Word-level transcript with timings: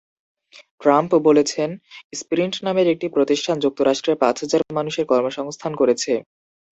Trump 0.81 1.11
বলেছেন, 1.27 1.69
Sprint 2.13 2.55
নামের 2.65 2.87
একটি 2.89 3.07
প্রতিষ্ঠান 3.15 3.55
যুক্তরাষ্ট্রে 3.59 4.13
পাঁচ 4.21 4.35
হাজার 4.43 4.61
মানুষের 4.77 5.05
কর্মসংস্থান 5.11 5.71
করছে। 5.75 6.13